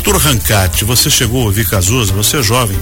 Arthur 0.00 0.16
Rancati, 0.16 0.82
você 0.82 1.10
chegou 1.10 1.42
a 1.42 1.44
ouvir 1.44 1.68
Cazuza? 1.68 2.14
Você 2.14 2.38
é 2.38 2.42
jovem, 2.42 2.78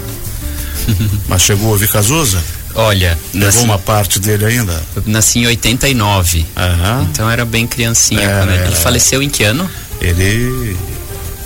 mas 1.27 1.43
chegou 1.43 1.67
a 1.67 1.73
ouvir 1.73 1.89
Cazuza? 1.89 2.41
Olha, 2.77 3.19
levou 3.35 3.47
nasci, 3.47 3.65
uma 3.65 3.79
parte 3.79 4.21
dele 4.21 4.45
ainda? 4.45 4.81
Nasci 5.05 5.41
em 5.41 5.47
89. 5.49 6.47
Aham. 6.57 7.09
Então 7.11 7.29
era 7.29 7.45
bem 7.45 7.67
criancinha. 7.67 8.23
É, 8.23 8.39
quando 8.39 8.51
ele, 8.53 8.63
ele 8.63 8.77
faleceu 8.77 9.21
em 9.21 9.29
que 9.29 9.43
ano? 9.43 9.69
Ele 10.01 10.77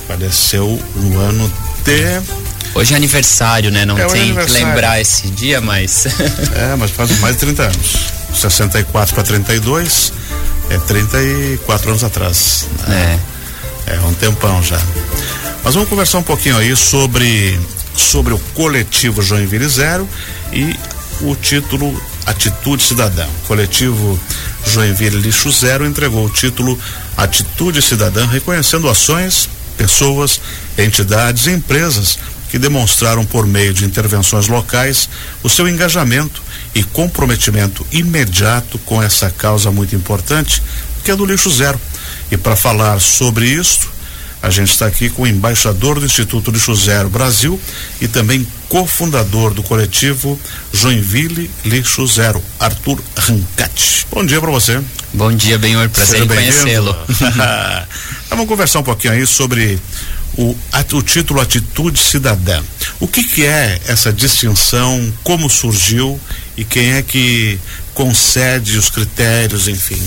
faleceu 0.06 0.78
no 0.94 1.18
ano 1.18 1.50
de 1.82 2.20
Hoje 2.74 2.92
é 2.92 2.96
aniversário, 2.96 3.70
né? 3.70 3.86
Não 3.86 3.96
é 3.96 4.04
tem 4.04 4.34
que 4.34 4.52
lembrar 4.52 5.00
esse 5.00 5.28
dia, 5.28 5.62
mas. 5.62 6.04
é, 6.54 6.76
mas 6.78 6.90
faz 6.90 7.18
mais 7.20 7.36
de 7.36 7.40
30 7.40 7.62
anos. 7.62 7.96
64 8.34 9.14
para 9.14 9.24
32 9.24 10.12
é 10.68 10.78
34 10.78 11.88
anos 11.88 12.04
atrás. 12.04 12.66
Né? 12.86 13.18
É. 13.18 13.32
É 13.94 14.00
um 14.00 14.14
tempão 14.14 14.62
já. 14.62 14.80
Mas 15.64 15.74
vamos 15.74 15.88
conversar 15.88 16.18
um 16.18 16.22
pouquinho 16.22 16.56
aí 16.56 16.76
sobre 16.76 17.58
sobre 17.96 18.34
o 18.34 18.38
coletivo 18.54 19.22
Joinville 19.22 19.68
Zero 19.68 20.08
e 20.52 20.76
o 21.20 21.36
título 21.36 22.02
Atitude 22.26 22.82
Cidadã. 22.82 23.26
O 23.26 23.46
coletivo 23.46 24.18
Joinville 24.66 25.20
Lixo 25.20 25.52
Zero 25.52 25.86
entregou 25.86 26.26
o 26.26 26.30
título 26.30 26.78
Atitude 27.16 27.80
Cidadã, 27.80 28.26
reconhecendo 28.26 28.88
ações, 28.88 29.48
pessoas, 29.76 30.40
entidades 30.76 31.46
e 31.46 31.52
empresas 31.52 32.18
que 32.50 32.58
demonstraram 32.58 33.24
por 33.24 33.46
meio 33.46 33.72
de 33.72 33.84
intervenções 33.84 34.48
locais 34.48 35.08
o 35.42 35.48
seu 35.48 35.68
engajamento 35.68 36.42
e 36.74 36.82
comprometimento 36.82 37.86
imediato 37.92 38.78
com 38.80 39.02
essa 39.02 39.30
causa 39.30 39.70
muito 39.70 39.94
importante, 39.94 40.60
que 41.04 41.10
é 41.10 41.16
do 41.16 41.24
lixo 41.24 41.50
zero. 41.50 41.80
E 42.30 42.36
para 42.36 42.56
falar 42.56 43.00
sobre 43.00 43.46
isso, 43.46 43.91
a 44.42 44.50
gente 44.50 44.72
está 44.72 44.86
aqui 44.86 45.08
com 45.08 45.22
o 45.22 45.26
embaixador 45.26 46.00
do 46.00 46.06
Instituto 46.06 46.50
Lixo 46.50 46.74
Zero 46.74 47.08
Brasil 47.08 47.60
e 48.00 48.08
também 48.08 48.44
cofundador 48.68 49.54
do 49.54 49.62
coletivo 49.62 50.38
Joinville 50.72 51.48
Lixo 51.64 52.04
Zero, 52.08 52.42
Arthur 52.58 53.00
Rancati. 53.16 54.06
Bom 54.10 54.26
dia 54.26 54.40
para 54.40 54.50
você. 54.50 54.80
Bom 55.14 55.32
dia, 55.32 55.58
Benhor. 55.58 55.88
Prazer 55.90 56.22
em 56.22 56.26
conhecê-lo. 56.26 56.96
Vamos 58.28 58.48
conversar 58.48 58.80
um 58.80 58.82
pouquinho 58.82 59.12
aí 59.12 59.26
sobre 59.26 59.78
o, 60.36 60.56
o 60.92 61.02
título 61.02 61.40
Atitude 61.40 61.98
Cidadã. 61.98 62.60
O 62.98 63.06
que, 63.06 63.22
que 63.22 63.44
é 63.44 63.80
essa 63.86 64.12
distinção? 64.12 65.12
Como 65.22 65.48
surgiu 65.48 66.18
e 66.56 66.64
quem 66.64 66.94
é 66.94 67.02
que 67.02 67.58
concede 67.94 68.76
os 68.76 68.90
critérios, 68.90 69.68
enfim? 69.68 70.02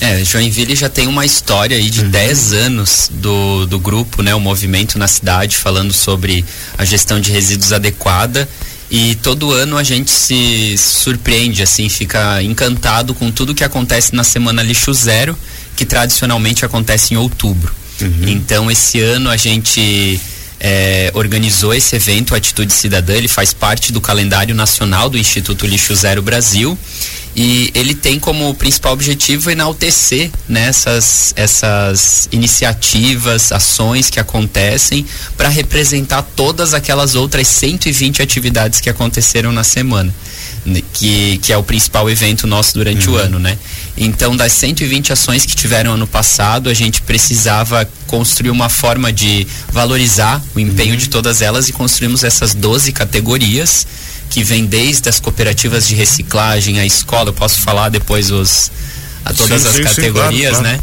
É, 0.00 0.24
Joinville 0.24 0.76
já 0.76 0.88
tem 0.88 1.08
uma 1.08 1.26
história 1.26 1.76
aí 1.76 1.90
de 1.90 2.04
10 2.04 2.52
uhum. 2.52 2.58
anos 2.58 3.10
do, 3.12 3.66
do 3.66 3.80
grupo, 3.80 4.22
né? 4.22 4.34
O 4.34 4.40
movimento 4.40 4.98
na 4.98 5.08
cidade 5.08 5.56
falando 5.56 5.92
sobre 5.92 6.44
a 6.76 6.84
gestão 6.84 7.20
de 7.20 7.32
resíduos 7.32 7.72
adequada 7.72 8.48
e 8.90 9.16
todo 9.16 9.52
ano 9.52 9.76
a 9.76 9.82
gente 9.82 10.10
se 10.10 10.76
surpreende, 10.78 11.62
assim, 11.62 11.88
fica 11.88 12.42
encantado 12.42 13.12
com 13.14 13.30
tudo 13.30 13.54
que 13.54 13.64
acontece 13.64 14.14
na 14.14 14.24
Semana 14.24 14.62
Lixo 14.62 14.94
Zero, 14.94 15.36
que 15.76 15.84
tradicionalmente 15.84 16.64
acontece 16.64 17.12
em 17.12 17.16
outubro. 17.16 17.74
Uhum. 18.00 18.28
Então, 18.28 18.70
esse 18.70 19.00
ano 19.00 19.28
a 19.28 19.36
gente 19.36 20.18
é, 20.58 21.10
organizou 21.12 21.74
esse 21.74 21.96
evento 21.96 22.34
Atitude 22.34 22.72
Cidadã, 22.72 23.14
ele 23.14 23.28
faz 23.28 23.52
parte 23.52 23.92
do 23.92 24.00
calendário 24.00 24.54
nacional 24.54 25.10
do 25.10 25.18
Instituto 25.18 25.66
Lixo 25.66 25.94
Zero 25.94 26.22
Brasil 26.22 26.78
e 27.40 27.70
ele 27.72 27.94
tem 27.94 28.18
como 28.18 28.52
principal 28.54 28.92
objetivo 28.92 29.48
enaltecer 29.48 30.28
nessas 30.48 31.32
né, 31.36 31.44
essas 31.44 32.28
iniciativas, 32.32 33.52
ações 33.52 34.10
que 34.10 34.18
acontecem 34.18 35.06
para 35.36 35.48
representar 35.48 36.22
todas 36.22 36.74
aquelas 36.74 37.14
outras 37.14 37.46
120 37.46 38.22
atividades 38.22 38.80
que 38.80 38.90
aconteceram 38.90 39.52
na 39.52 39.62
semana, 39.62 40.12
né, 40.66 40.82
que, 40.92 41.38
que 41.38 41.52
é 41.52 41.56
o 41.56 41.62
principal 41.62 42.10
evento 42.10 42.44
nosso 42.44 42.74
durante 42.74 43.08
uhum. 43.08 43.14
o 43.14 43.18
ano, 43.18 43.38
né? 43.38 43.56
Então, 43.96 44.36
das 44.36 44.50
120 44.54 45.12
ações 45.12 45.46
que 45.46 45.54
tiveram 45.54 45.92
ano 45.92 46.08
passado, 46.08 46.68
a 46.68 46.74
gente 46.74 47.02
precisava 47.02 47.88
construir 48.08 48.50
uma 48.50 48.68
forma 48.68 49.12
de 49.12 49.46
valorizar 49.70 50.42
o 50.56 50.58
empenho 50.58 50.94
uhum. 50.94 50.96
de 50.96 51.08
todas 51.08 51.40
elas 51.40 51.68
e 51.68 51.72
construímos 51.72 52.24
essas 52.24 52.52
12 52.52 52.90
categorias 52.90 53.86
que 54.28 54.42
vem 54.42 54.66
desde 54.66 55.08
as 55.08 55.18
cooperativas 55.18 55.86
de 55.86 55.94
reciclagem, 55.94 56.78
a 56.78 56.86
escola, 56.86 57.30
eu 57.30 57.34
posso 57.34 57.60
falar 57.60 57.88
depois 57.88 58.30
os 58.30 58.70
a 59.24 59.32
todas 59.32 59.62
sim, 59.62 59.68
as 59.68 59.74
sim, 59.74 59.82
categorias, 59.82 60.56
sim, 60.56 60.62
claro, 60.62 60.78
né? 60.78 60.80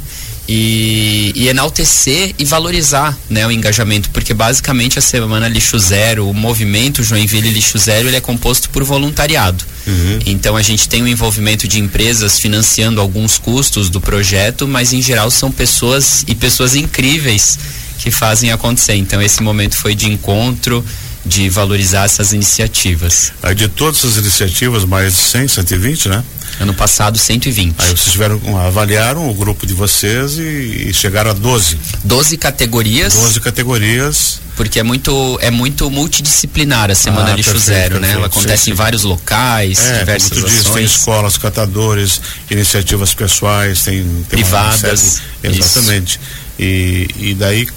E, 0.47 1.31
e, 1.33 1.47
enaltecer 1.47 2.35
e 2.37 2.45
valorizar 2.45 3.17
né, 3.27 3.47
o 3.47 3.51
engajamento, 3.51 4.11
porque 4.11 4.31
basicamente 4.31 4.99
a 4.99 5.01
Semana 5.01 5.47
Lixo 5.47 5.79
Zero, 5.79 6.29
o 6.29 6.33
movimento 6.35 7.03
Joinville 7.03 7.49
Lixo 7.49 7.79
Zero, 7.79 8.07
ele 8.07 8.17
é 8.17 8.21
composto 8.21 8.69
por 8.69 8.83
voluntariado. 8.83 9.65
Uhum. 9.87 10.19
Então 10.23 10.55
a 10.55 10.61
gente 10.61 10.87
tem 10.87 11.01
o 11.01 11.07
envolvimento 11.07 11.67
de 11.67 11.79
empresas 11.79 12.37
financiando 12.37 13.01
alguns 13.01 13.39
custos 13.39 13.89
do 13.89 13.99
projeto, 13.99 14.67
mas 14.67 14.93
em 14.93 15.01
geral 15.01 15.31
são 15.31 15.51
pessoas 15.51 16.23
e 16.27 16.35
pessoas 16.35 16.75
incríveis 16.75 17.57
que 17.97 18.11
fazem 18.11 18.51
acontecer. 18.51 18.93
Então 18.93 19.19
esse 19.19 19.41
momento 19.41 19.75
foi 19.75 19.95
de 19.95 20.07
encontro, 20.07 20.85
de 21.25 21.49
valorizar 21.49 22.05
essas 22.05 22.33
iniciativas. 22.33 23.33
Aí 23.41 23.55
de 23.55 23.67
todas 23.67 23.97
essas 23.97 24.17
iniciativas, 24.17 24.85
mais 24.85 25.15
de 25.15 25.21
100, 25.21 25.47
120, 25.47 26.09
né? 26.09 26.23
Ano 26.59 26.73
passado, 26.73 27.17
120. 27.17 27.75
Aí 27.79 27.87
vocês 27.89 28.11
tiveram, 28.11 28.39
avaliaram 28.59 29.29
o 29.29 29.33
grupo 29.33 29.65
de 29.65 29.73
vocês 29.73 30.37
e, 30.37 30.87
e 30.89 30.93
chegaram 30.93 31.31
a 31.31 31.33
12. 31.33 31.77
12 32.03 32.37
categorias. 32.37 33.13
12 33.13 33.41
categorias. 33.41 34.39
Porque 34.55 34.79
é 34.79 34.83
muito, 34.83 35.37
é 35.41 35.51
muito 35.51 35.89
multidisciplinar 35.91 36.89
a 36.89 36.95
Semana 36.95 37.33
ah, 37.33 37.35
Lixo 37.35 37.51
perfeito, 37.51 37.65
Zero, 37.65 37.89
perfeito, 37.95 38.01
né? 38.01 38.13
Ela 38.13 38.27
acontece 38.27 38.63
sim. 38.65 38.71
em 38.71 38.73
vários 38.73 39.03
locais, 39.03 39.79
é, 39.85 39.99
diversas 39.99 40.29
como 40.29 40.41
tu 40.41 40.47
ações. 40.47 40.63
Diz, 40.63 40.73
tem 40.73 40.85
escolas, 40.85 41.37
catadores, 41.37 42.21
iniciativas 42.49 43.13
pessoais, 43.13 43.83
tem, 43.83 44.03
tem 44.03 44.23
privadas. 44.23 45.21
exatamente. 45.43 46.19
E, 46.57 47.09
e 47.17 47.33
daí 47.33 47.67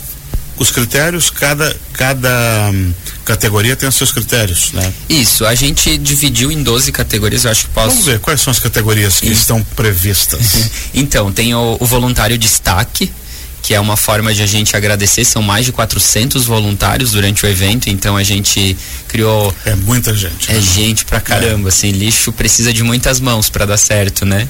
os 0.58 0.70
critérios, 0.70 1.30
cada, 1.30 1.74
cada 1.92 2.70
hum, 2.72 2.92
categoria 3.24 3.76
tem 3.76 3.88
os 3.88 3.94
seus 3.94 4.12
critérios, 4.12 4.72
né? 4.72 4.92
Isso, 5.08 5.44
a 5.44 5.54
gente 5.54 5.96
dividiu 5.98 6.50
em 6.50 6.62
12 6.62 6.90
categorias, 6.92 7.44
eu 7.44 7.50
acho 7.50 7.66
que 7.66 7.72
posso. 7.72 7.90
Vamos 7.90 8.04
ver 8.06 8.18
quais 8.20 8.40
são 8.40 8.50
as 8.50 8.58
categorias 8.58 9.20
que 9.20 9.28
estão 9.28 9.62
previstas. 9.76 10.40
então, 10.94 11.32
tem 11.32 11.54
o, 11.54 11.76
o 11.78 11.86
voluntário 11.86 12.36
destaque, 12.36 13.10
que 13.62 13.74
é 13.74 13.80
uma 13.80 13.96
forma 13.96 14.32
de 14.32 14.42
a 14.42 14.46
gente 14.46 14.76
agradecer. 14.76 15.24
São 15.24 15.42
mais 15.42 15.66
de 15.66 15.72
400 15.72 16.44
voluntários 16.46 17.12
durante 17.12 17.44
o 17.44 17.48
evento, 17.48 17.90
então 17.90 18.16
a 18.16 18.22
gente 18.22 18.76
criou. 19.06 19.54
É 19.64 19.74
muita 19.74 20.14
gente. 20.14 20.50
É 20.50 20.54
né? 20.54 20.60
gente 20.60 21.04
pra 21.04 21.20
caramba, 21.20 21.68
é. 21.68 21.70
assim. 21.70 21.90
Lixo 21.90 22.32
precisa 22.32 22.72
de 22.72 22.82
muitas 22.82 23.20
mãos 23.20 23.50
para 23.50 23.66
dar 23.66 23.76
certo, 23.76 24.24
né? 24.24 24.48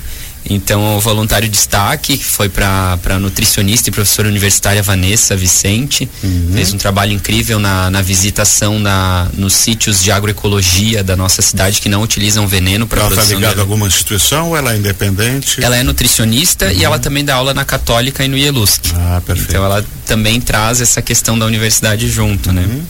Então, 0.48 0.96
o 0.96 1.00
voluntário 1.00 1.48
destaque 1.48 2.16
foi 2.16 2.48
para 2.48 2.98
a 3.04 3.18
nutricionista 3.18 3.88
e 3.88 3.92
professora 3.92 4.28
universitária 4.28 4.82
Vanessa 4.82 5.36
Vicente. 5.36 6.08
Uhum. 6.22 6.50
Fez 6.54 6.72
um 6.72 6.78
trabalho 6.78 7.12
incrível 7.12 7.58
na, 7.58 7.90
na 7.90 8.00
visitação 8.00 8.78
na, 8.78 9.28
nos 9.34 9.52
sítios 9.52 10.02
de 10.02 10.10
agroecologia 10.10 11.04
da 11.04 11.16
nossa 11.16 11.42
cidade 11.42 11.80
que 11.80 11.88
não 11.88 12.02
utilizam 12.02 12.46
veneno 12.46 12.86
para 12.86 13.00
produção. 13.00 13.22
Ela 13.22 13.32
está 13.32 13.34
ligada 13.36 13.60
a 13.60 13.62
alguma 13.62 13.86
instituição 13.86 14.48
ou 14.48 14.56
ela 14.56 14.72
é 14.72 14.76
independente? 14.76 15.62
Ela 15.62 15.76
é 15.76 15.82
nutricionista 15.82 16.66
uhum. 16.66 16.72
e 16.72 16.84
ela 16.84 16.98
também 16.98 17.24
dá 17.24 17.34
aula 17.34 17.52
na 17.52 17.64
Católica 17.64 18.24
e 18.24 18.28
no 18.28 18.36
IELUSC. 18.36 18.92
Ah, 18.94 19.20
perfeito. 19.24 19.50
Então, 19.50 19.64
ela 19.64 19.84
também 20.06 20.40
traz 20.40 20.80
essa 20.80 21.02
questão 21.02 21.38
da 21.38 21.44
universidade 21.44 22.08
junto, 22.08 22.52
né? 22.52 22.62
uhum. 22.62 22.68
né? 22.68 22.82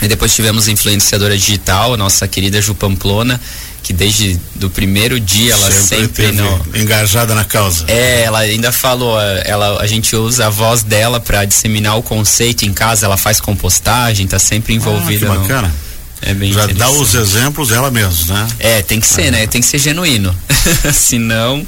E 0.00 0.08
depois 0.08 0.34
tivemos 0.34 0.68
a 0.68 0.72
influenciadora 0.72 1.36
digital, 1.36 1.96
nossa 1.96 2.26
querida 2.26 2.60
Ju 2.60 2.74
Pamplona, 2.74 3.40
que 3.82 3.92
desde 3.92 4.38
do 4.54 4.70
primeiro 4.70 5.20
dia 5.20 5.52
ela 5.52 5.70
sempre, 5.70 6.26
sempre 6.26 6.32
no, 6.32 6.66
engajada 6.74 7.34
na 7.34 7.44
causa. 7.44 7.84
É, 7.88 8.22
ela 8.22 8.38
ainda 8.38 8.72
falou, 8.72 9.20
ela 9.20 9.80
a 9.80 9.86
gente 9.86 10.14
usa 10.16 10.46
a 10.46 10.50
voz 10.50 10.82
dela 10.82 11.20
para 11.20 11.44
disseminar 11.44 11.96
o 11.96 12.02
conceito 12.02 12.64
em 12.64 12.72
casa, 12.72 13.06
ela 13.06 13.16
faz 13.16 13.40
compostagem, 13.40 14.26
tá 14.26 14.38
sempre 14.38 14.74
envolvida. 14.74 15.26
Ah, 15.26 15.34
que 15.34 15.38
bacana. 15.38 15.68
No, 15.68 16.28
é 16.30 16.34
bem 16.34 16.52
Já 16.52 16.66
dá 16.66 16.88
os 16.88 17.14
exemplos 17.14 17.72
ela 17.72 17.90
mesma, 17.90 18.34
né? 18.34 18.48
É, 18.60 18.82
tem 18.82 19.00
que 19.00 19.06
ser, 19.06 19.28
ah. 19.28 19.30
né? 19.32 19.46
Tem 19.46 19.60
que 19.60 19.66
ser 19.66 19.78
genuíno. 19.78 20.34
Senão. 20.94 21.66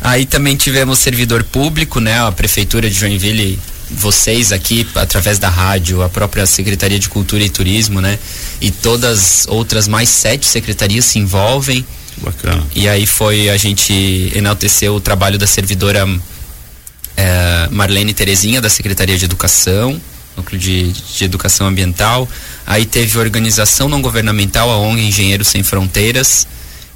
Aí 0.00 0.26
também 0.26 0.56
tivemos 0.56 0.98
servidor 0.98 1.44
público, 1.44 2.00
né? 2.00 2.20
A 2.20 2.32
prefeitura 2.32 2.90
de 2.90 2.98
Joinville 2.98 3.58
vocês 3.90 4.52
aqui 4.52 4.86
através 4.94 5.38
da 5.38 5.48
rádio, 5.48 6.02
a 6.02 6.08
própria 6.08 6.44
Secretaria 6.46 6.98
de 6.98 7.08
Cultura 7.08 7.42
e 7.42 7.48
Turismo, 7.48 8.00
né? 8.00 8.18
E 8.60 8.70
todas 8.70 9.46
outras 9.48 9.88
mais 9.88 10.08
sete 10.08 10.46
secretarias 10.46 11.04
se 11.04 11.18
envolvem. 11.18 11.84
Bacana. 12.18 12.62
E 12.74 12.88
aí 12.88 13.06
foi 13.06 13.48
a 13.48 13.56
gente 13.56 14.32
enalteceu 14.34 14.94
o 14.94 15.00
trabalho 15.00 15.38
da 15.38 15.46
servidora 15.46 16.06
é, 17.16 17.68
Marlene 17.70 18.12
Terezinha 18.12 18.60
da 18.60 18.68
Secretaria 18.68 19.16
de 19.16 19.24
Educação, 19.24 20.00
núcleo 20.36 20.60
de, 20.60 20.92
de 20.92 21.24
Educação 21.24 21.66
Ambiental. 21.66 22.28
Aí 22.66 22.84
teve 22.84 23.18
organização 23.18 23.88
não 23.88 24.02
governamental, 24.02 24.70
a 24.70 24.78
ONG 24.78 25.02
Engenheiros 25.02 25.48
Sem 25.48 25.62
Fronteiras, 25.62 26.46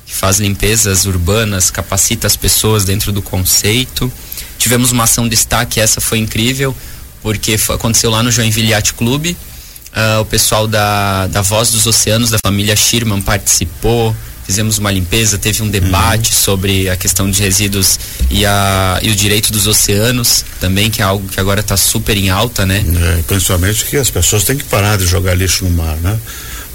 que 0.06 0.14
faz 0.14 0.38
limpezas 0.38 1.06
urbanas, 1.06 1.70
capacita 1.70 2.26
as 2.26 2.36
pessoas 2.36 2.84
dentro 2.84 3.12
do 3.12 3.22
conceito. 3.22 4.12
Tivemos 4.62 4.92
uma 4.92 5.02
ação 5.02 5.26
destaque, 5.26 5.80
essa 5.80 6.00
foi 6.00 6.18
incrível. 6.18 6.72
porque 7.20 7.58
foi, 7.58 7.74
aconteceu 7.74 8.12
lá 8.12 8.22
no 8.22 8.30
Joinville 8.30 8.70
Yacht 8.70 8.94
Clube. 8.94 9.36
Uh, 9.90 10.20
o 10.20 10.24
pessoal 10.24 10.68
da, 10.68 11.26
da 11.26 11.42
Voz 11.42 11.72
dos 11.72 11.84
Oceanos, 11.84 12.30
da 12.30 12.38
família 12.46 12.76
Schirman, 12.76 13.20
participou. 13.20 14.14
Fizemos 14.46 14.78
uma 14.78 14.92
limpeza, 14.92 15.36
teve 15.36 15.64
um 15.64 15.68
debate 15.68 16.30
uhum. 16.30 16.38
sobre 16.38 16.88
a 16.88 16.96
questão 16.96 17.28
de 17.28 17.42
resíduos 17.42 17.98
e, 18.30 18.46
a, 18.46 19.00
e 19.02 19.10
o 19.10 19.16
direito 19.16 19.50
dos 19.52 19.66
oceanos 19.66 20.44
também, 20.60 20.90
que 20.90 21.02
é 21.02 21.04
algo 21.04 21.28
que 21.28 21.40
agora 21.40 21.60
está 21.60 21.76
super 21.76 22.16
em 22.16 22.30
alta, 22.30 22.64
né? 22.64 22.84
É, 23.18 23.22
principalmente 23.22 23.84
que 23.84 23.96
as 23.96 24.10
pessoas 24.10 24.44
têm 24.44 24.56
que 24.56 24.64
parar 24.64 24.96
de 24.96 25.06
jogar 25.06 25.34
lixo 25.34 25.64
no 25.64 25.70
mar, 25.70 25.96
né? 25.96 26.16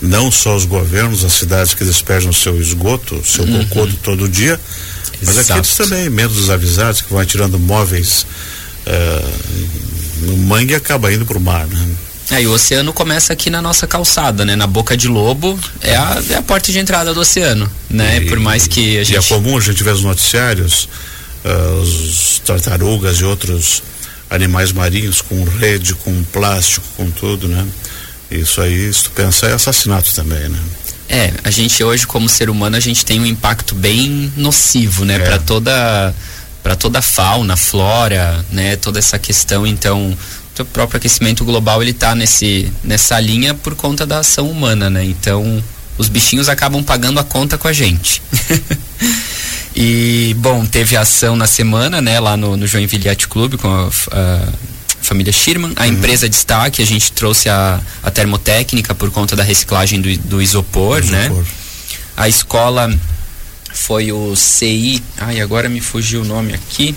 Não 0.01 0.31
só 0.31 0.55
os 0.55 0.65
governos, 0.65 1.23
as 1.23 1.33
cidades 1.33 1.73
que 1.73 1.83
despejam 1.83 2.31
seu 2.31 2.59
esgoto, 2.61 3.21
seu 3.25 3.43
uhum. 3.43 3.65
cocô 3.65 3.87
todo 4.03 4.29
dia, 4.29 4.59
mas 5.21 5.37
Exato. 5.37 5.53
aqueles 5.53 5.75
também, 5.75 6.09
menos 6.09 6.35
desavisados, 6.35 7.01
que 7.01 7.11
vão 7.11 7.25
tirando 7.25 7.57
móveis 7.57 8.25
uh, 8.85 10.25
no 10.25 10.37
mangue 10.37 10.73
e 10.73 10.75
acaba 10.75 11.11
indo 11.11 11.25
para 11.25 11.37
o 11.37 11.41
mar, 11.41 11.65
né? 11.65 11.87
É, 12.29 12.41
e 12.41 12.47
o 12.47 12.51
oceano 12.51 12.91
começa 12.91 13.31
aqui 13.31 13.49
na 13.49 13.61
nossa 13.61 13.87
calçada, 13.87 14.43
né? 14.43 14.55
Na 14.55 14.67
Boca 14.67 14.97
de 14.97 15.07
Lobo 15.07 15.57
é 15.81 15.95
a, 15.95 16.21
é 16.29 16.35
a 16.35 16.41
porta 16.41 16.71
de 16.71 16.77
entrada 16.77 17.13
do 17.13 17.21
oceano, 17.21 17.71
né? 17.89 18.17
E, 18.17 18.25
Por 18.25 18.37
mais 18.37 18.67
que 18.67 18.99
a 18.99 19.03
gente... 19.03 19.15
E 19.15 19.17
é 19.17 19.21
comum 19.21 19.57
a 19.57 19.61
gente 19.61 19.81
ver 19.81 19.93
os 19.93 20.03
noticiários, 20.03 20.89
uh, 21.45 21.81
os 21.81 22.41
tartarugas 22.45 23.19
e 23.19 23.23
outros 23.23 23.81
animais 24.29 24.73
marinhos 24.73 25.21
com 25.21 25.41
rede, 25.45 25.93
com 25.95 26.21
plástico, 26.25 26.85
com 26.97 27.09
tudo, 27.09 27.47
né? 27.47 27.65
Isso 28.29 28.61
aí, 28.61 28.93
se 28.93 29.05
tu 29.05 29.11
pensar, 29.11 29.49
é 29.49 29.53
assassinato 29.53 30.13
também, 30.13 30.49
né? 30.49 30.59
É, 31.09 31.33
a 31.43 31.49
gente 31.49 31.81
hoje 31.83 32.05
como 32.05 32.27
ser 32.27 32.49
humano 32.49 32.75
a 32.75 32.81
gente 32.81 33.05
tem 33.05 33.19
um 33.19 33.25
impacto 33.25 33.73
bem 33.73 34.31
nocivo, 34.35 35.05
né, 35.05 35.15
é. 35.15 35.19
para 35.19 35.39
toda 35.39 36.13
para 36.61 36.75
toda 36.75 36.99
a 36.99 37.01
fauna, 37.01 37.55
flora, 37.55 38.45
né, 38.51 38.75
toda 38.75 38.99
essa 38.99 39.17
questão, 39.17 39.65
então 39.65 40.17
o 40.59 40.65
próprio 40.65 40.97
aquecimento 40.97 41.45
global 41.45 41.81
ele 41.81 41.93
tá 41.93 42.13
nesse 42.13 42.69
nessa 42.83 43.17
linha 43.21 43.53
por 43.53 43.73
conta 43.73 44.05
da 44.05 44.19
ação 44.19 44.49
humana, 44.49 44.89
né? 44.89 45.05
Então, 45.05 45.63
os 45.97 46.09
bichinhos 46.09 46.49
acabam 46.49 46.83
pagando 46.83 47.19
a 47.19 47.23
conta 47.23 47.57
com 47.57 47.67
a 47.67 47.73
gente. 47.73 48.21
e 49.75 50.35
bom, 50.39 50.65
teve 50.65 50.97
ação 50.97 51.35
na 51.35 51.47
semana, 51.47 52.01
né, 52.01 52.19
lá 52.19 52.35
no, 52.35 52.57
no 52.57 52.67
Joinville 52.67 53.07
Yacht 53.07 53.27
Club 53.27 53.55
com 53.57 53.67
a, 53.67 53.89
a 54.11 54.47
família 55.01 55.31
Schirman. 55.31 55.73
A 55.75 55.83
uhum. 55.83 55.89
empresa 55.89 56.27
destaque, 56.27 56.81
a 56.81 56.85
gente 56.85 57.11
trouxe 57.11 57.49
a, 57.49 57.79
a 58.03 58.11
termotécnica 58.11 58.93
por 58.93 59.11
conta 59.11 59.35
da 59.35 59.43
reciclagem 59.43 60.01
do, 60.01 60.17
do 60.19 60.41
isopor, 60.41 60.99
isopor, 60.99 61.11
né? 61.11 61.45
A 62.15 62.27
escola 62.27 62.93
foi 63.73 64.11
o 64.11 64.35
CI, 64.35 65.03
ai, 65.17 65.39
agora 65.39 65.69
me 65.69 65.79
fugiu 65.79 66.21
o 66.21 66.25
nome 66.25 66.53
aqui. 66.53 66.95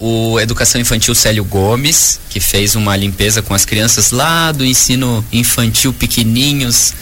O 0.00 0.38
Educação 0.38 0.80
Infantil 0.80 1.14
Célio 1.14 1.44
Gomes, 1.44 2.20
que 2.30 2.38
fez 2.38 2.76
uma 2.76 2.96
limpeza 2.96 3.42
com 3.42 3.54
as 3.54 3.64
crianças 3.64 4.10
lá 4.10 4.52
do 4.52 4.64
ensino 4.64 5.24
infantil 5.32 5.92
pequenininhos, 5.92 6.92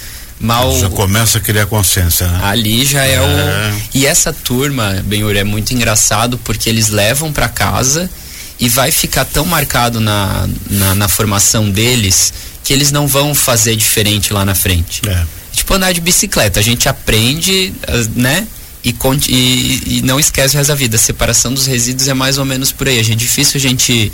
mal 0.41 0.79
já 0.79 0.89
começa 0.91 1.39
a 1.39 1.41
criar 1.41 1.67
consciência 1.67 2.27
né? 2.29 2.41
ali 2.43 2.85
já 2.85 3.07
é, 3.07 3.15
é, 3.15 3.21
o 3.21 3.81
e 3.95 4.05
essa 4.05 4.33
turma 4.35 5.03
Benhur 5.07 5.35
é 5.35 5.45
muito 5.45 5.73
engraçado 5.73 6.37
porque 6.39 6.69
eles 6.69 6.89
levam 6.89 7.33
para 7.33 7.49
casa 7.49 8.11
e 8.59 8.69
vai 8.69 8.91
ficar 8.91 9.25
tão 9.25 9.45
marcado 9.45 10.01
na, 10.01 10.49
na, 10.71 10.95
na, 10.95 11.09
formação 11.09 11.71
deles 11.71 12.33
que 12.65 12.73
eles 12.73 12.91
não 12.91 13.07
vão 13.07 13.35
fazer 13.35 13.77
diferente 13.77 14.33
lá 14.33 14.45
na 14.45 14.55
frente. 14.55 15.03
É. 15.07 15.27
Tipo 15.53 15.75
andar 15.75 15.93
de 15.93 16.01
bicicleta, 16.01 16.61
a 16.61 16.63
gente 16.63 16.89
aprende, 16.89 17.73
né? 18.15 18.47
E, 18.85 18.95
e, 19.29 19.99
e 19.99 20.03
não 20.03 20.19
esquece 20.19 20.55
o 20.55 20.59
resto 20.59 20.69
da 20.69 20.75
vida. 20.75 20.97
A 20.97 20.99
separação 20.99 21.53
dos 21.53 21.67
resíduos 21.67 22.09
é 22.09 22.15
mais 22.15 22.39
ou 22.39 22.45
menos 22.45 22.73
por 22.73 22.89
aí. 22.89 22.99
É 22.99 23.03
difícil 23.03 23.59
a 23.59 23.61
gente 23.61 24.13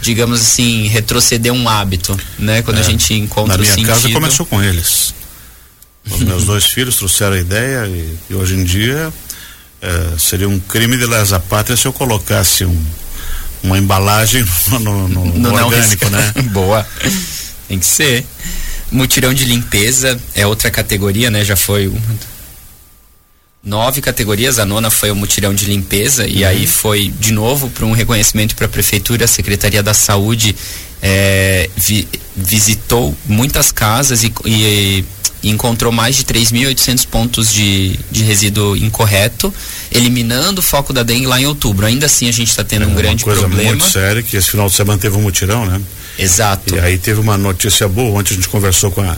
digamos 0.00 0.40
assim, 0.40 0.86
retroceder 0.88 1.52
um 1.52 1.68
hábito, 1.68 2.18
né? 2.38 2.62
Quando 2.62 2.78
é. 2.78 2.80
a 2.80 2.84
gente 2.84 3.14
encontra 3.14 3.56
Na 3.56 3.62
minha 3.62 3.72
sentido... 3.72 3.88
casa 3.88 4.10
começou 4.10 4.46
com 4.46 4.62
eles. 4.62 5.14
Os 6.08 6.20
meus 6.20 6.44
dois 6.46 6.64
filhos 6.66 6.96
trouxeram 6.96 7.34
a 7.34 7.38
ideia 7.38 7.86
e, 7.86 8.16
e 8.30 8.34
hoje 8.34 8.54
em 8.54 8.64
dia 8.64 9.12
é, 9.80 10.18
seria 10.18 10.48
um 10.48 10.58
crime 10.58 10.96
de 10.96 11.06
lesa 11.06 11.40
pátria 11.40 11.76
se 11.76 11.86
eu 11.86 11.92
colocasse 11.92 12.64
um, 12.64 12.84
uma 13.66 13.78
embalagem 13.78 14.44
no, 14.80 15.08
no, 15.08 15.24
no 15.24 15.54
orgânico, 15.54 16.08
né? 16.08 16.32
Boa. 16.52 16.86
Tem 17.68 17.78
que 17.78 17.86
ser. 17.86 18.24
Mutirão 18.90 19.34
de 19.34 19.44
limpeza 19.44 20.18
é 20.34 20.46
outra 20.46 20.70
categoria, 20.70 21.30
né? 21.30 21.44
Já 21.44 21.56
foi 21.56 21.88
uma, 21.88 22.00
nove 23.66 24.00
categorias, 24.00 24.60
a 24.60 24.64
nona 24.64 24.90
foi 24.90 25.10
o 25.10 25.16
mutirão 25.16 25.52
de 25.52 25.66
limpeza 25.66 26.22
uhum. 26.22 26.30
e 26.30 26.44
aí 26.44 26.66
foi 26.68 27.12
de 27.18 27.32
novo 27.32 27.68
para 27.68 27.84
um 27.84 27.92
reconhecimento 27.92 28.54
para 28.54 28.66
a 28.66 28.68
prefeitura, 28.68 29.24
a 29.24 29.28
Secretaria 29.28 29.82
da 29.82 29.92
Saúde 29.92 30.54
é, 31.02 31.68
vi, 31.76 32.08
visitou 32.36 33.14
muitas 33.26 33.72
casas 33.72 34.22
e, 34.22 34.32
e, 34.44 35.04
e 35.46 35.50
encontrou 35.50 35.92
mais 35.92 36.16
de 36.16 36.24
3.800 36.24 37.06
pontos 37.06 37.52
de, 37.52 37.96
de 38.10 38.24
resíduo 38.24 38.76
incorreto 38.76 39.54
eliminando 39.92 40.58
o 40.58 40.62
foco 40.62 40.92
da 40.92 41.04
dengue 41.04 41.26
lá 41.26 41.40
em 41.40 41.46
outubro. 41.46 41.86
Ainda 41.86 42.06
assim 42.06 42.28
a 42.28 42.32
gente 42.32 42.48
está 42.48 42.64
tendo 42.64 42.82
é, 42.82 42.88
um 42.88 42.94
grande 42.94 43.22
problema. 43.22 43.54
Coisa 43.54 43.68
muito 43.68 43.88
séria 43.88 44.22
que 44.24 44.36
esse 44.36 44.50
final 44.50 44.66
de 44.68 44.74
semana 44.74 44.98
teve 44.98 45.16
um 45.16 45.22
mutirão, 45.22 45.64
né? 45.64 45.80
Exato. 46.18 46.74
E 46.74 46.80
aí 46.80 46.98
teve 46.98 47.20
uma 47.20 47.38
notícia 47.38 47.86
boa, 47.86 48.18
ontem 48.18 48.32
a 48.32 48.34
gente 48.34 48.48
conversou 48.48 48.90
com 48.90 49.02
a, 49.02 49.16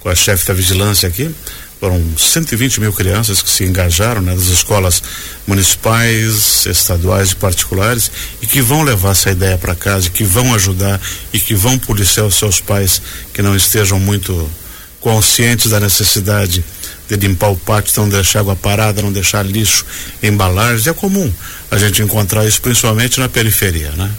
com 0.00 0.08
a 0.08 0.14
chefe 0.14 0.46
da 0.46 0.54
vigilância 0.54 1.06
aqui, 1.06 1.30
foram 1.78 2.02
120 2.16 2.80
mil 2.80 2.92
crianças 2.94 3.42
que 3.42 3.50
se 3.50 3.64
engajaram 3.64 4.22
né, 4.22 4.34
das 4.34 4.46
escolas 4.46 5.02
municipais, 5.46 6.64
estaduais 6.64 7.32
e 7.32 7.36
particulares 7.36 8.10
e 8.40 8.46
que 8.46 8.62
vão 8.62 8.82
levar 8.82 9.10
essa 9.10 9.30
ideia 9.30 9.58
para 9.58 9.74
casa, 9.74 10.08
que 10.08 10.24
vão 10.24 10.54
ajudar 10.54 10.98
e 11.34 11.38
que 11.38 11.54
vão 11.54 11.78
policiar 11.78 12.24
os 12.24 12.36
seus 12.36 12.62
pais 12.62 13.02
que 13.34 13.42
não 13.42 13.54
estejam 13.54 14.00
muito 14.00 14.50
conscientes 15.06 15.70
da 15.70 15.78
necessidade 15.78 16.64
de 17.08 17.14
limpar 17.14 17.50
o 17.50 17.56
pátio, 17.56 17.92
não 18.02 18.08
deixar 18.08 18.40
água 18.40 18.56
parada, 18.56 19.00
não 19.00 19.12
deixar 19.12 19.46
lixo, 19.46 19.86
embalagens. 20.20 20.88
É 20.88 20.92
comum 20.92 21.32
a 21.70 21.78
gente 21.78 22.02
encontrar 22.02 22.44
isso, 22.44 22.60
principalmente 22.60 23.20
na 23.20 23.28
periferia, 23.28 23.92
né? 23.92 24.10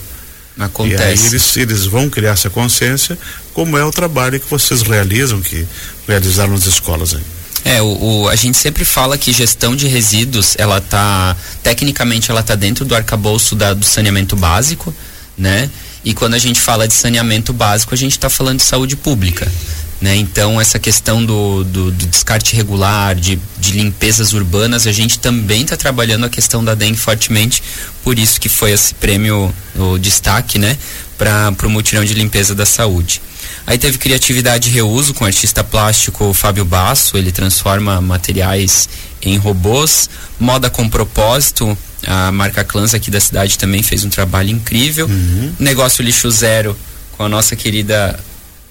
Acontece. 0.57 1.03
E 1.03 1.05
aí 1.05 1.25
eles, 1.25 1.57
eles 1.57 1.85
vão 1.85 2.09
criar 2.09 2.31
essa 2.31 2.49
consciência, 2.49 3.19
como 3.53 3.77
é 3.77 3.83
o 3.83 3.91
trabalho 3.91 4.39
que 4.39 4.49
vocês 4.49 4.81
realizam, 4.81 5.41
que 5.41 5.67
realizaram 6.07 6.53
nas 6.53 6.65
escolas 6.65 7.13
aí. 7.13 7.23
É, 7.65 7.81
o, 7.81 8.21
o, 8.21 8.29
a 8.29 8.35
gente 8.37 8.57
sempre 8.57 8.85
fala 8.85 9.17
que 9.17 9.33
gestão 9.33 9.75
de 9.75 9.89
resíduos, 9.89 10.55
ela 10.57 10.79
tá, 10.79 11.35
tecnicamente 11.61 12.31
ela 12.31 12.41
tá 12.41 12.55
dentro 12.55 12.85
do 12.85 12.95
arcabouço 12.95 13.55
da, 13.55 13.73
do 13.73 13.83
saneamento 13.85 14.37
básico, 14.37 14.95
né? 15.37 15.69
E 16.05 16.13
quando 16.13 16.35
a 16.35 16.39
gente 16.39 16.61
fala 16.61 16.87
de 16.87 16.93
saneamento 16.93 17.51
básico, 17.51 17.93
a 17.93 17.97
gente 17.97 18.13
está 18.13 18.29
falando 18.29 18.59
de 18.59 18.63
saúde 18.63 18.95
pública. 18.95 19.51
Né? 19.99 20.15
Então, 20.15 20.61
essa 20.61 20.77
questão 20.77 21.25
do, 21.25 21.63
do, 21.63 21.91
do 21.91 22.05
descarte 22.05 22.55
regular, 22.55 23.15
de, 23.15 23.39
de, 23.57 23.71
limpezas 23.71 24.31
urbanas, 24.31 24.85
a 24.85 24.91
gente 24.91 25.17
também 25.17 25.63
está 25.63 25.75
trabalhando 25.75 26.25
a 26.25 26.29
questão 26.29 26.63
da 26.63 26.75
dengue 26.75 26.99
fortemente, 26.99 27.63
por 28.03 28.19
isso 28.19 28.39
que 28.39 28.47
foi 28.47 28.71
esse 28.71 28.93
prêmio, 28.93 29.51
o 29.75 29.97
destaque, 29.97 30.59
né, 30.59 30.77
para 31.17 31.65
o 31.65 31.69
mutirão 31.69 32.05
de 32.05 32.13
limpeza 32.13 32.53
da 32.53 32.65
saúde. 32.65 33.21
Aí 33.65 33.77
teve 33.77 33.97
criatividade 33.97 34.69
e 34.69 34.71
reuso 34.71 35.13
com 35.15 35.23
o 35.23 35.27
artista 35.27 35.63
plástico 35.63 36.31
Fábio 36.31 36.63
Basso, 36.63 37.17
ele 37.17 37.31
transforma 37.31 37.99
materiais 37.99 38.87
em 39.21 39.37
robôs. 39.37 40.09
Moda 40.39 40.69
com 40.69 40.87
propósito, 40.87 41.77
a 42.05 42.31
marca 42.31 42.63
Clans 42.63 42.93
aqui 42.93 43.09
da 43.09 43.19
cidade 43.19 43.57
também 43.57 43.81
fez 43.81 44.03
um 44.03 44.09
trabalho 44.09 44.49
incrível. 44.49 45.07
Uhum. 45.07 45.53
Negócio 45.59 46.03
lixo 46.03 46.29
zero 46.29 46.77
com 47.17 47.23
a 47.23 47.29
nossa 47.29 47.55
querida 47.55 48.17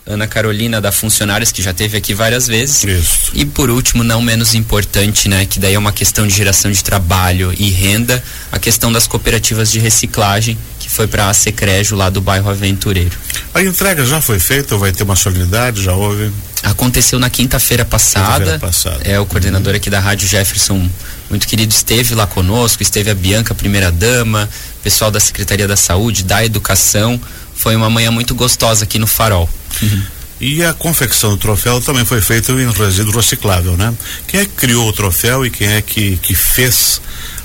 Ana 0.07 0.29
Carolina 0.29 0.81
da 0.81 0.93
Funcionários, 0.93 1.51
que 1.51 1.61
já 1.61 1.73
teve 1.73 1.97
aqui 1.99 2.15
várias 2.15 2.47
vezes. 2.47 2.85
Isso. 2.85 3.33
E 3.35 3.45
por 3.45 3.71
último, 3.71 4.05
não 4.05 4.23
menos 4.23 4.55
importante, 4.55 5.29
né, 5.29 5.45
que 5.45 5.59
daí 5.59 5.75
é 5.75 5.79
uma 5.79 5.93
questão 5.93 6.29
de 6.29 6.35
geração 6.35 6.71
de 6.71 6.83
trabalho 6.85 7.53
e 7.59 7.71
renda, 7.71 8.23
a 8.53 8.59
questão 8.59 8.93
das 8.93 9.09
cooperativas 9.09 9.71
de 9.71 9.81
reciclagem, 9.81 10.57
que 10.79 10.89
foi 10.89 11.09
para 11.09 11.29
a 11.29 11.35
Secrejo 11.35 11.97
lá 11.97 12.09
do 12.09 12.21
bairro 12.21 12.49
Aventureiro. 12.49 13.17
A 13.53 13.61
entrega 13.63 14.07
já 14.07 14.21
foi 14.21 14.39
feita 14.39 14.75
ou 14.75 14.81
vai 14.81 14.93
ter 14.93 15.03
uma 15.03 15.17
solenidade? 15.17 15.83
Já 15.83 15.95
houve? 15.95 16.31
Aconteceu 16.63 17.19
na 17.19 17.29
quinta-feira 17.29 17.85
passada. 17.85 18.45
Quinta 18.45 18.59
passada. 18.61 19.01
É 19.03 19.19
o 19.19 19.27
coordenador 19.27 19.73
uhum. 19.73 19.77
aqui 19.77 19.91
da 19.91 19.99
Rádio 19.99 20.29
Jefferson, 20.29 20.89
muito 21.29 21.49
querido, 21.49 21.75
esteve 21.75 22.15
lá 22.15 22.29
conosco, 22.29 22.81
esteve 22.81 23.11
a 23.11 23.15
Bianca, 23.15 23.55
primeira 23.57 23.91
dama, 23.91 24.49
pessoal 24.85 25.11
da 25.11 25.19
Secretaria 25.19 25.67
da 25.67 25.77
Saúde, 25.77 26.23
da 26.23 26.45
Educação. 26.45 27.21
Foi 27.57 27.75
uma 27.75 27.91
manhã 27.91 28.11
muito 28.11 28.35
gostosa 28.35 28.85
aqui 28.85 28.99
no 28.99 29.07
Farol. 29.07 29.49
Uhum. 29.83 30.03
E 30.41 30.63
a 30.63 30.75
confecção 30.75 31.31
do 31.31 31.37
troféu 31.39 31.81
também 31.81 32.05
foi 32.05 32.21
feita 32.21 32.53
em 32.53 32.71
resíduo 32.71 33.17
reciclável, 33.17 33.77
né? 33.77 33.95
Quem 34.29 34.41
é 34.41 34.45
que 34.45 34.53
criou 34.53 34.89
o 34.89 34.93
troféu 34.93 35.47
e 35.47 35.51
quem 35.51 35.69
é 35.69 35.81
que, 35.81 36.19
que 36.19 36.35
fez 36.35 37.01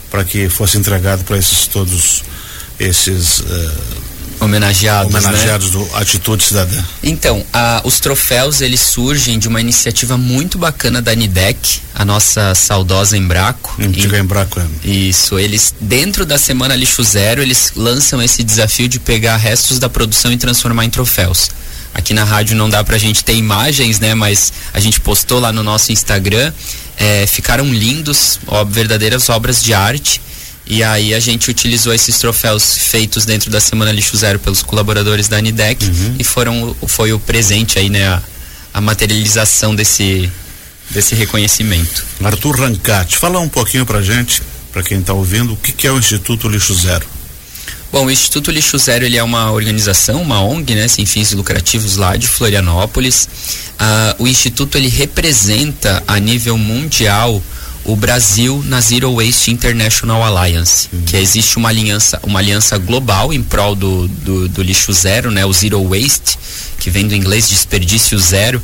para 0.09 0.25
que 0.25 0.49
fosse 0.49 0.77
entregado 0.77 1.23
para 1.23 1.37
esses 1.37 1.67
todos 1.67 2.21
esses 2.77 3.39
uh, 3.39 4.00
homenageados, 4.41 5.13
homenageados 5.13 5.71
né? 5.71 5.79
do 5.79 5.95
Atitude 5.95 6.43
Cidadã. 6.43 6.83
Então, 7.03 7.45
a, 7.53 7.81
os 7.83 7.99
troféus 7.99 8.59
eles 8.59 8.79
surgem 8.79 9.37
de 9.37 9.47
uma 9.47 9.61
iniciativa 9.61 10.17
muito 10.17 10.57
bacana 10.57 11.01
da 11.01 11.13
Nidec, 11.13 11.79
a 11.93 12.03
nossa 12.03 12.55
saudosa 12.55 13.15
Embraco. 13.15 13.75
Antiga 13.79 14.17
Embraco. 14.17 14.59
É. 14.59 14.87
Isso, 14.87 15.37
eles 15.37 15.73
dentro 15.79 16.25
da 16.25 16.37
semana 16.37 16.75
lixo 16.75 17.03
zero 17.03 17.41
eles 17.41 17.73
lançam 17.75 18.21
esse 18.21 18.43
desafio 18.43 18.87
de 18.87 18.99
pegar 18.99 19.37
restos 19.37 19.77
da 19.77 19.87
produção 19.87 20.31
e 20.31 20.37
transformar 20.37 20.85
em 20.85 20.89
troféus. 20.89 21.49
Aqui 21.93 22.13
na 22.13 22.23
rádio 22.23 22.55
não 22.55 22.69
dá 22.69 22.83
pra 22.83 22.97
gente 22.97 23.23
ter 23.23 23.35
imagens, 23.35 23.99
né? 23.99 24.15
Mas 24.15 24.51
a 24.73 24.79
gente 24.79 24.99
postou 24.99 25.39
lá 25.39 25.51
no 25.51 25.61
nosso 25.61 25.91
Instagram. 25.91 26.51
É, 26.97 27.27
ficaram 27.27 27.65
lindos, 27.65 28.39
ó, 28.47 28.63
verdadeiras 28.63 29.29
obras 29.29 29.61
de 29.61 29.73
arte. 29.73 30.21
E 30.65 30.83
aí 30.83 31.13
a 31.13 31.19
gente 31.19 31.49
utilizou 31.49 31.93
esses 31.93 32.17
troféus 32.17 32.77
feitos 32.77 33.25
dentro 33.25 33.49
da 33.49 33.59
Semana 33.59 33.91
Lixo 33.91 34.15
Zero 34.15 34.39
pelos 34.39 34.61
colaboradores 34.61 35.27
da 35.27 35.37
Anidec 35.37 35.85
uhum. 35.85 36.15
e 36.19 36.23
foram 36.23 36.75
foi 36.87 37.11
o 37.11 37.19
presente 37.19 37.79
aí, 37.79 37.89
né, 37.89 38.07
a, 38.07 38.21
a 38.73 38.81
materialização 38.81 39.75
desse 39.75 40.31
desse 40.89 41.15
reconhecimento. 41.15 42.05
Arthur 42.23 42.59
Rancati, 42.59 43.17
fala 43.17 43.39
um 43.39 43.49
pouquinho 43.49 43.85
pra 43.85 44.01
gente, 44.01 44.41
para 44.71 44.83
quem 44.83 44.99
está 44.99 45.13
ouvindo, 45.13 45.53
o 45.53 45.57
que, 45.57 45.71
que 45.71 45.87
é 45.87 45.91
o 45.91 45.97
Instituto 45.97 46.49
Lixo 46.49 46.75
Zero? 46.75 47.05
Bom, 47.91 48.05
o 48.05 48.11
Instituto 48.11 48.51
Lixo 48.51 48.77
Zero 48.77 49.03
ele 49.03 49.17
é 49.17 49.23
uma 49.23 49.51
organização, 49.51 50.21
uma 50.21 50.41
ONG, 50.41 50.75
né, 50.75 50.87
sem 50.87 51.05
fins 51.05 51.31
lucrativos 51.33 51.97
lá 51.97 52.15
de 52.15 52.25
Florianópolis. 52.25 53.27
Uh, 53.73 54.23
o 54.23 54.27
Instituto 54.27 54.77
ele 54.77 54.87
representa 54.87 56.01
a 56.07 56.17
nível 56.19 56.57
mundial 56.57 57.41
o 57.83 57.95
Brasil 57.95 58.63
na 58.67 58.79
Zero 58.79 59.15
Waste 59.15 59.51
International 59.51 60.23
Alliance, 60.23 60.87
uhum. 60.93 61.01
que 61.01 61.17
existe 61.17 61.57
uma 61.57 61.69
aliança, 61.69 62.19
uma 62.23 62.39
aliança 62.39 62.77
global 62.77 63.33
em 63.33 63.41
prol 63.41 63.75
do, 63.75 64.07
do, 64.07 64.47
do, 64.49 64.61
lixo 64.61 64.93
zero, 64.93 65.31
né, 65.31 65.45
o 65.45 65.53
Zero 65.53 65.83
Waste, 65.83 66.37
que 66.79 66.89
vem 66.89 67.07
do 67.07 67.15
inglês 67.15 67.49
desperdício 67.49 68.19
zero. 68.19 68.61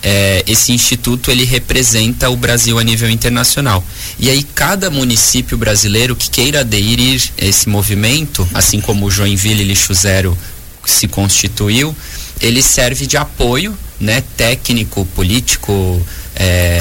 É, 0.00 0.44
esse 0.46 0.70
instituto 0.70 1.30
ele 1.30 1.44
representa 1.44 2.30
o 2.30 2.36
Brasil 2.36 2.78
a 2.78 2.84
nível 2.84 3.10
internacional. 3.10 3.82
E 4.18 4.30
aí 4.30 4.42
cada 4.42 4.90
município 4.90 5.58
brasileiro 5.58 6.14
que 6.14 6.30
queira 6.30 6.60
aderir 6.60 7.20
a 7.40 7.44
esse 7.44 7.68
movimento, 7.68 8.48
assim 8.54 8.80
como 8.80 9.06
o 9.06 9.10
Joinville 9.10 9.64
Lixo 9.64 9.92
Zero 9.94 10.38
se 10.84 11.08
constituiu, 11.08 11.96
ele 12.40 12.62
serve 12.62 13.06
de 13.06 13.16
apoio, 13.16 13.76
né, 13.98 14.22
técnico, 14.36 15.04
político, 15.06 16.00
é, 16.36 16.80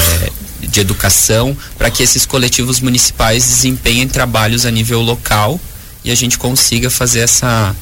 de 0.59 0.79
educação, 0.79 1.55
para 1.77 1.89
que 1.89 2.03
esses 2.03 2.25
coletivos 2.25 2.79
municipais 2.79 3.43
desempenhem 3.45 4.07
trabalhos 4.07 4.65
a 4.65 4.71
nível 4.71 5.01
local 5.01 5.59
e 6.03 6.11
a 6.11 6.15
gente 6.15 6.37
consiga 6.37 6.89
fazer 6.89 7.19
essa 7.19 7.75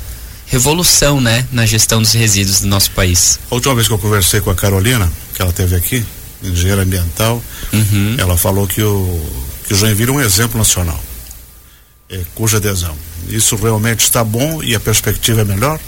revolução, 0.48 1.20
né, 1.20 1.46
na 1.52 1.66
gestão 1.66 2.02
dos 2.02 2.14
resíduos 2.14 2.62
do 2.62 2.68
nosso 2.68 2.92
país. 2.92 3.40
A 3.50 3.56
última 3.56 3.76
vez 3.76 3.88
que 3.88 3.94
eu 3.94 3.98
conversei 3.98 4.42
com 4.42 4.50
a 4.50 4.56
Carolina, 4.56 5.12
que 5.34 5.42
ela 5.42 5.52
teve 5.52 5.76
aqui, 5.76 6.06
engenheira 6.44 6.84
ambiental, 6.84 7.42
uhum. 7.74 8.16
ela 8.18 8.38
falou 8.38 8.68
que 8.68 8.82
o, 8.82 9.20
que 9.68 9.74
o 9.74 9.78
Joinville 9.78 10.12
é 10.12 10.14
um 10.14 10.22
exemplo 10.22 10.58
nacional, 10.58 11.02
é, 12.10 12.20
cuja 12.36 12.58
adesão. 12.58 12.96
Isso 13.28 13.56
realmente 13.56 14.04
está 14.04 14.24
bom 14.24 14.62
e 14.62 14.76
a 14.76 14.80
perspectiva 14.80 15.42
é 15.42 15.46
melhor? 15.46 15.80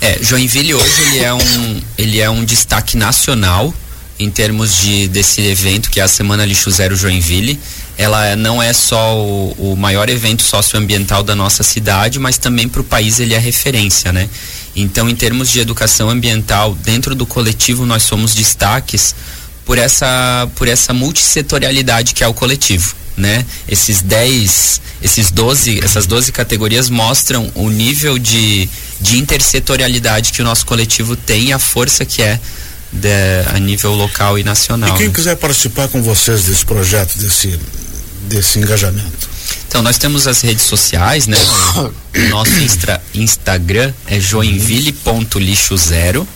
É, 0.00 0.18
Joinville 0.20 0.74
hoje 0.74 1.02
ele 1.02 1.18
é 1.20 1.34
um, 1.34 1.82
ele 1.96 2.20
é 2.20 2.28
um 2.28 2.44
destaque 2.44 2.96
nacional 2.96 3.72
em 4.18 4.30
termos 4.30 4.76
de 4.76 5.08
desse 5.08 5.42
evento 5.42 5.90
que 5.90 6.00
é 6.00 6.02
a 6.02 6.08
Semana 6.08 6.44
Lixo 6.44 6.70
Zero 6.70 6.96
Joinville. 6.96 7.58
Ela 7.96 8.34
não 8.36 8.62
é 8.62 8.72
só 8.72 9.16
o, 9.16 9.72
o 9.72 9.76
maior 9.76 10.08
evento 10.08 10.42
socioambiental 10.42 11.22
da 11.22 11.34
nossa 11.34 11.62
cidade, 11.62 12.18
mas 12.18 12.38
também 12.38 12.68
para 12.68 12.80
o 12.80 12.84
país 12.84 13.20
ele 13.20 13.34
é 13.34 13.38
referência, 13.38 14.12
né? 14.12 14.28
Então, 14.74 15.08
em 15.08 15.14
termos 15.14 15.50
de 15.50 15.60
educação 15.60 16.10
ambiental, 16.10 16.74
dentro 16.74 17.14
do 17.14 17.24
coletivo 17.24 17.86
nós 17.86 18.02
somos 18.02 18.34
destaques 18.34 19.14
por 19.64 19.78
essa, 19.78 20.48
por 20.56 20.68
essa 20.68 20.92
multissetorialidade 20.92 22.14
que 22.14 22.24
é 22.24 22.28
o 22.28 22.34
coletivo. 22.34 22.94
Né? 23.16 23.46
Esses 23.68 24.02
10, 24.02 24.80
esses 25.00 25.30
12, 25.30 25.78
essas 25.84 26.04
12 26.04 26.32
categorias 26.32 26.90
mostram 26.90 27.48
o 27.54 27.70
nível 27.70 28.18
de, 28.18 28.68
de 29.00 29.18
intersetorialidade 29.18 30.32
que 30.32 30.42
o 30.42 30.44
nosso 30.44 30.66
coletivo 30.66 31.14
tem 31.14 31.44
e 31.44 31.52
a 31.52 31.58
força 31.60 32.04
que 32.04 32.20
é 32.20 32.40
de, 32.94 33.08
a 33.52 33.58
nível 33.58 33.92
local 33.92 34.38
e 34.38 34.44
nacional. 34.44 34.94
E 34.94 34.98
quem 34.98 35.08
né? 35.08 35.14
quiser 35.14 35.34
participar 35.36 35.88
com 35.88 36.02
vocês 36.02 36.44
desse 36.44 36.64
projeto, 36.64 37.18
desse, 37.18 37.58
desse 38.28 38.58
engajamento? 38.58 39.34
Então, 39.66 39.82
nós 39.82 39.98
temos 39.98 40.28
as 40.28 40.40
redes 40.40 40.64
sociais, 40.64 41.26
né? 41.26 41.36
O 42.16 42.28
nosso 42.30 42.52
instra, 42.60 43.02
Instagram 43.12 43.92
é 44.06 44.20
joinville.lixo0. 44.20 46.20
Uh, 46.20 46.26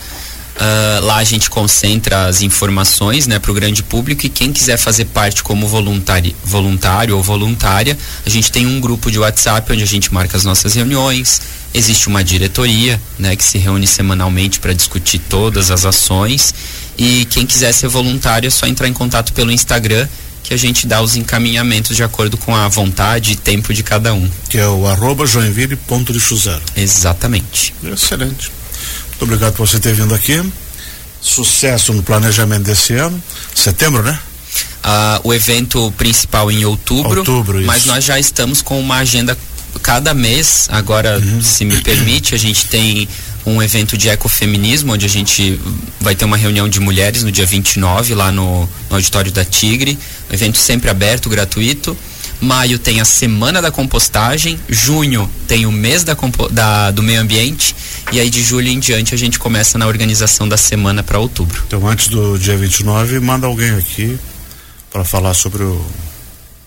lá 1.04 1.18
a 1.18 1.24
gente 1.24 1.48
concentra 1.48 2.26
as 2.26 2.42
informações 2.42 3.28
né, 3.28 3.38
para 3.38 3.52
o 3.52 3.54
grande 3.54 3.80
público 3.80 4.26
e 4.26 4.28
quem 4.28 4.52
quiser 4.52 4.76
fazer 4.76 5.04
parte 5.04 5.44
como 5.44 5.68
voluntário, 5.68 6.34
voluntário 6.42 7.16
ou 7.16 7.22
voluntária, 7.22 7.96
a 8.26 8.28
gente 8.28 8.50
tem 8.50 8.66
um 8.66 8.80
grupo 8.80 9.08
de 9.08 9.20
WhatsApp 9.20 9.72
onde 9.72 9.84
a 9.84 9.86
gente 9.86 10.12
marca 10.12 10.36
as 10.36 10.44
nossas 10.44 10.74
reuniões. 10.74 11.40
Existe 11.74 12.08
uma 12.08 12.24
diretoria 12.24 13.00
né, 13.18 13.36
que 13.36 13.44
se 13.44 13.58
reúne 13.58 13.86
semanalmente 13.86 14.58
para 14.58 14.72
discutir 14.72 15.18
todas 15.18 15.70
as 15.70 15.84
ações. 15.84 16.54
E 16.96 17.24
quem 17.26 17.46
quiser 17.46 17.72
ser 17.72 17.88
voluntário 17.88 18.46
é 18.46 18.50
só 18.50 18.66
entrar 18.66 18.88
em 18.88 18.92
contato 18.92 19.32
pelo 19.32 19.52
Instagram 19.52 20.08
que 20.42 20.54
a 20.54 20.56
gente 20.56 20.86
dá 20.86 21.02
os 21.02 21.14
encaminhamentos 21.14 21.94
de 21.94 22.02
acordo 22.02 22.38
com 22.38 22.56
a 22.56 22.66
vontade 22.68 23.32
e 23.32 23.36
tempo 23.36 23.74
de 23.74 23.82
cada 23.82 24.14
um. 24.14 24.30
Que 24.48 24.56
é 24.56 24.66
o 24.66 24.86
arroba 24.86 25.26
joinville 25.26 25.76
ponto 25.76 26.10
de 26.10 26.18
zero. 26.18 26.62
Exatamente. 26.74 27.74
Excelente. 27.84 28.50
Muito 29.08 29.24
obrigado 29.24 29.54
por 29.54 29.68
você 29.68 29.78
ter 29.78 29.92
vindo 29.92 30.14
aqui. 30.14 30.42
Sucesso 31.20 31.92
no 31.92 32.02
planejamento 32.02 32.62
desse 32.62 32.94
ano. 32.94 33.22
Setembro, 33.54 34.02
né? 34.02 34.18
Ah, 34.82 35.20
o 35.22 35.34
evento 35.34 35.92
principal 35.98 36.50
em 36.50 36.64
outubro, 36.64 37.18
outubro 37.18 37.60
mas 37.66 37.84
nós 37.84 38.04
já 38.04 38.18
estamos 38.18 38.62
com 38.62 38.80
uma 38.80 38.96
agenda 38.96 39.36
cada 39.82 40.14
mês. 40.14 40.68
Agora, 40.70 41.18
uhum. 41.18 41.42
se 41.42 41.64
me 41.64 41.80
permite, 41.82 42.34
a 42.34 42.38
gente 42.38 42.66
tem 42.66 43.08
um 43.46 43.62
evento 43.62 43.96
de 43.96 44.08
ecofeminismo, 44.08 44.92
onde 44.92 45.06
a 45.06 45.08
gente 45.08 45.58
vai 46.00 46.14
ter 46.14 46.24
uma 46.24 46.36
reunião 46.36 46.68
de 46.68 46.80
mulheres 46.80 47.22
no 47.22 47.32
dia 47.32 47.46
29, 47.46 48.14
lá 48.14 48.30
no, 48.30 48.68
no 48.90 48.96
auditório 48.96 49.32
da 49.32 49.44
Tigre. 49.44 49.98
Um 50.30 50.34
evento 50.34 50.58
sempre 50.58 50.90
aberto, 50.90 51.28
gratuito. 51.28 51.96
Maio 52.40 52.78
tem 52.78 53.00
a 53.00 53.04
Semana 53.04 53.60
da 53.60 53.70
Compostagem, 53.70 54.60
junho 54.68 55.28
tem 55.48 55.66
o 55.66 55.72
mês 55.72 56.04
da, 56.04 56.16
da, 56.50 56.90
do 56.92 57.02
meio 57.02 57.20
ambiente 57.20 57.74
e 58.12 58.20
aí 58.20 58.30
de 58.30 58.42
julho 58.42 58.68
em 58.68 58.78
diante 58.78 59.12
a 59.12 59.18
gente 59.18 59.40
começa 59.40 59.76
na 59.76 59.88
organização 59.88 60.48
da 60.48 60.56
semana 60.56 61.02
para 61.02 61.18
outubro. 61.18 61.64
Então 61.66 61.86
antes 61.88 62.06
do 62.06 62.38
dia 62.38 62.56
29, 62.56 63.18
manda 63.18 63.48
alguém 63.48 63.70
aqui 63.70 64.16
para 64.90 65.04
falar 65.04 65.34
sobre 65.34 65.64
o 65.64 65.84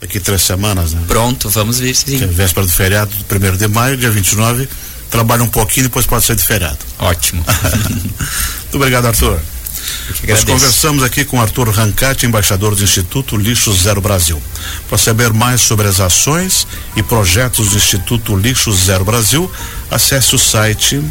daqui 0.01 0.19
três 0.19 0.41
semanas, 0.41 0.93
né? 0.93 1.01
Pronto, 1.07 1.49
vamos 1.49 1.79
ver 1.79 1.95
sim. 1.95 2.17
Que 2.17 2.23
é 2.23 2.27
véspera 2.27 2.65
do 2.65 2.71
feriado, 2.71 3.11
primeiro 3.27 3.55
de 3.57 3.67
maio, 3.67 3.95
dia 3.95 4.09
29, 4.09 4.67
trabalha 5.09 5.43
um 5.43 5.47
pouquinho, 5.47 5.85
depois 5.85 6.07
pode 6.07 6.25
ser 6.25 6.35
de 6.35 6.43
feriado. 6.43 6.79
Ótimo. 6.97 7.45
Muito 7.93 8.75
obrigado, 8.75 9.05
Arthur. 9.05 9.39
Nós 10.27 10.43
conversamos 10.43 11.03
aqui 11.03 11.23
com 11.25 11.41
Arthur 11.41 11.69
Rancati, 11.69 12.25
embaixador 12.25 12.75
do 12.75 12.83
Instituto 12.83 13.37
Lixo 13.37 13.73
Zero 13.73 14.01
Brasil. 14.01 14.41
Para 14.87 14.97
saber 14.97 15.31
mais 15.33 15.61
sobre 15.61 15.87
as 15.87 15.99
ações 15.99 16.67
e 16.95 17.03
projetos 17.03 17.69
do 17.69 17.77
Instituto 17.77 18.35
Lixo 18.35 18.71
Zero 18.71 19.03
Brasil, 19.03 19.51
acesse 19.89 20.35
o 20.35 20.39
site 20.39 21.01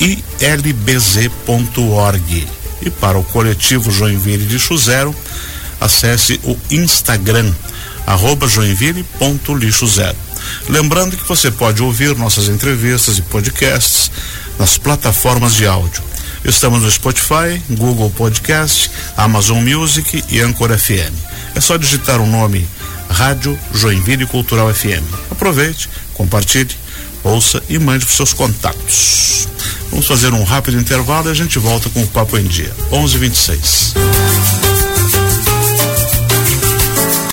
ilbz.org. 0.00 1.28
E 2.82 2.90
para 2.90 3.18
o 3.18 3.24
coletivo 3.24 3.90
Joinville 3.90 4.44
Lixo 4.44 4.76
Zero, 4.76 5.14
acesse 5.80 6.38
o 6.44 6.58
Instagram, 6.70 7.52
arroba 8.06 8.46
joinville.lixo 8.46 9.86
zero. 9.86 10.16
Lembrando 10.68 11.16
que 11.16 11.28
você 11.28 11.50
pode 11.50 11.82
ouvir 11.82 12.16
nossas 12.16 12.48
entrevistas 12.48 13.18
e 13.18 13.22
podcasts 13.22 14.10
nas 14.58 14.78
plataformas 14.78 15.54
de 15.54 15.66
áudio. 15.66 16.02
Estamos 16.44 16.82
no 16.82 16.90
Spotify, 16.90 17.60
Google 17.70 18.10
Podcast, 18.10 18.90
Amazon 19.16 19.62
Music 19.62 20.22
e 20.28 20.40
Anchor 20.40 20.76
FM. 20.78 21.12
É 21.54 21.60
só 21.60 21.76
digitar 21.76 22.20
o 22.20 22.26
nome 22.26 22.68
Rádio 23.08 23.58
Joinville 23.72 24.26
Cultural 24.26 24.72
FM. 24.72 25.04
Aproveite, 25.30 25.88
compartilhe, 26.12 26.76
ouça 27.22 27.62
e 27.68 27.78
mande 27.78 28.04
para 28.04 28.14
seus 28.14 28.32
contatos. 28.32 29.48
Vamos 29.90 30.06
fazer 30.06 30.32
um 30.34 30.44
rápido 30.44 30.78
intervalo 30.78 31.28
e 31.28 31.30
a 31.30 31.34
gente 31.34 31.58
volta 31.58 31.88
com 31.88 32.02
o 32.02 32.06
Papo 32.08 32.36
em 32.36 32.44
Dia. 32.44 32.72
11:26. 32.90 34.73